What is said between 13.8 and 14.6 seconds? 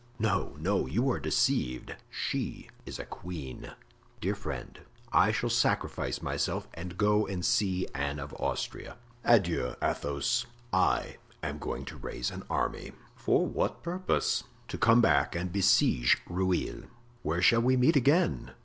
purpose?"